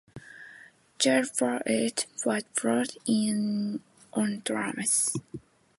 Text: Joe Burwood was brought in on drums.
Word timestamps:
Joe 0.97 1.25
Burwood 1.37 2.05
was 2.25 2.43
brought 2.55 2.97
in 3.05 3.83
on 4.13 4.41
drums. 4.43 5.13